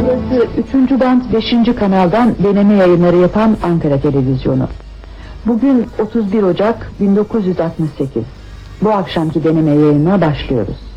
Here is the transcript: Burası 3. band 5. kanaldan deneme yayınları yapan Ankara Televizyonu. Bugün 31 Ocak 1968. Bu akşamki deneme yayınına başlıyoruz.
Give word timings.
Burası 0.00 0.48
3. 0.92 1.00
band 1.00 1.22
5. 1.32 1.74
kanaldan 1.76 2.34
deneme 2.44 2.74
yayınları 2.74 3.16
yapan 3.16 3.56
Ankara 3.62 4.00
Televizyonu. 4.00 4.68
Bugün 5.46 5.86
31 5.98 6.42
Ocak 6.42 6.90
1968. 7.00 8.22
Bu 8.82 8.90
akşamki 8.90 9.44
deneme 9.44 9.70
yayınına 9.70 10.20
başlıyoruz. 10.20 10.89